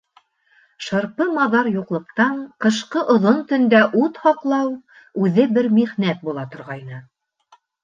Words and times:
Шырпымаҙар 0.85 1.69
юҡлыҡтан, 1.75 2.39
ҡышҡы 2.65 3.03
оҙон 3.17 3.45
төндә 3.53 3.83
ут 4.01 4.19
һаҡлау 4.25 4.73
үҙе 5.29 5.47
бер 5.61 5.71
михнәт 5.79 6.27
була 6.27 6.49
торғайны. 6.57 7.07